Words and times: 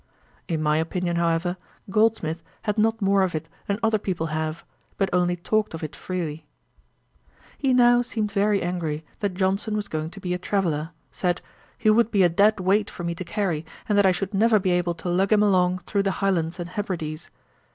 In 0.47 0.63
my 0.63 0.77
opinion, 0.77 1.17
however, 1.17 1.57
Goldsmith 1.91 2.41
had 2.63 2.79
not 2.79 3.03
more 3.03 3.21
of 3.21 3.35
it 3.35 3.47
than 3.67 3.77
other 3.83 3.99
people 3.99 4.25
have, 4.33 4.63
but 4.97 5.11
only 5.13 5.35
talked 5.35 5.75
of 5.75 5.83
it 5.83 5.95
freely. 5.95 6.47
He 7.59 7.71
now 7.71 8.01
seemed 8.01 8.31
very 8.31 8.63
angry 8.63 9.05
that 9.19 9.35
Johnson 9.35 9.75
was 9.75 9.87
going 9.87 10.09
to 10.09 10.19
be 10.19 10.33
a 10.33 10.39
traveller; 10.39 10.89
said 11.11 11.39
'he 11.77 11.91
would 11.91 12.09
be 12.09 12.23
a 12.23 12.29
dead 12.29 12.59
weight 12.59 12.89
for 12.89 13.03
me 13.03 13.13
to 13.13 13.23
carry, 13.23 13.63
and 13.87 13.95
that 13.95 14.07
I 14.07 14.11
should 14.11 14.33
never 14.33 14.57
be 14.57 14.71
able 14.71 14.95
to 14.95 15.07
lug 15.07 15.31
him 15.31 15.43
along 15.43 15.77
through 15.85 16.01
the 16.01 16.13
Highlands 16.17 16.59
and 16.59 16.69
Hebrides.' 16.71 17.29